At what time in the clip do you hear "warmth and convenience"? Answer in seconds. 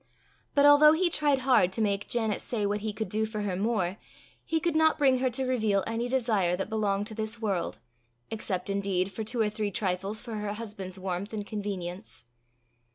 10.97-12.23